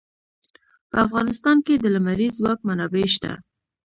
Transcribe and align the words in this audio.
په 0.89 0.95
افغانستان 1.05 1.57
کې 1.65 1.73
د 1.77 1.85
لمریز 1.95 2.33
ځواک 2.39 2.59
منابع 2.67 3.05
شته. 3.15 3.31